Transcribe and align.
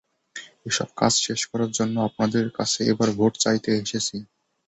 এসব 0.65 0.89
কাজ 0.97 1.13
শেষ 1.25 1.41
করার 1.49 1.71
জন্য 1.77 1.95
আপনাদের 2.07 2.45
কাছে 2.57 2.81
আবার 2.93 3.09
ভোট 3.17 3.33
চাইতে 3.43 3.69
এসেছি। 3.77 4.17